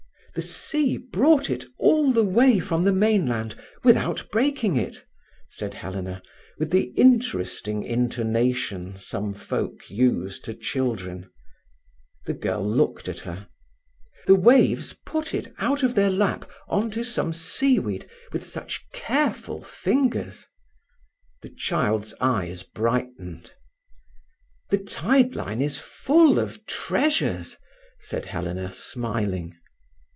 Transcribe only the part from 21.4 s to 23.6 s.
The child's eyes brightened.